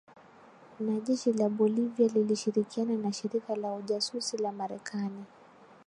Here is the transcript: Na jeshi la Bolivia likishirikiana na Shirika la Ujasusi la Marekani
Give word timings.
Na 0.79 0.99
jeshi 0.99 1.33
la 1.33 1.49
Bolivia 1.49 2.07
likishirikiana 2.07 2.97
na 2.97 3.13
Shirika 3.13 3.55
la 3.55 3.73
Ujasusi 3.75 4.37
la 4.37 4.51
Marekani 4.51 5.25